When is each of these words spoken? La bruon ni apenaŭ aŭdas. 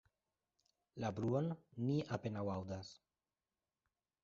La 1.03 1.11
bruon 1.19 1.51
ni 1.89 1.99
apenaŭ 2.19 2.47
aŭdas. 2.57 2.93